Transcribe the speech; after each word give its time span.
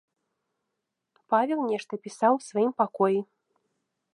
Павел 1.33 1.61
нешта 1.73 1.93
пісаў 2.07 2.33
у 2.39 2.43
сваім 2.49 2.71
пакоі. 2.85 3.19